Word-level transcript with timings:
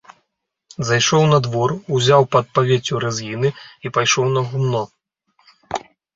Зайшоў 0.87 1.25
на 1.33 1.39
двор, 1.47 1.73
узяў 1.97 2.21
пад 2.37 2.45
павеццю 2.59 3.03
рэзгіны 3.05 3.53
і 3.89 3.93
пайшоў 3.99 4.25
на 4.35 4.41
гумно. 4.49 4.83